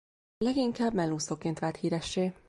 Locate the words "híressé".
1.75-2.33